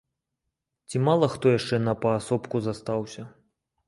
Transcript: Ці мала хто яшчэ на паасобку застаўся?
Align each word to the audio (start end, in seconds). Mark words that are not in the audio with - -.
Ці 0.87 1.01
мала 1.07 1.27
хто 1.33 1.51
яшчэ 1.57 1.79
на 1.87 1.93
паасобку 2.05 2.55
застаўся? 2.69 3.27